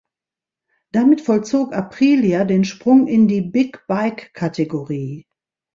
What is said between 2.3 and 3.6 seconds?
den Sprung in die